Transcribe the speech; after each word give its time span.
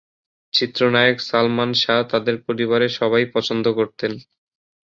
চিত্রনায়ক 0.53 1.17
সালমান 1.29 1.71
শাহ 1.81 1.99
তাদের 2.11 2.35
পরিবারের 2.47 2.91
সবাই 2.99 3.23
পছন্দ 3.35 3.65
করতেন। 3.79 4.11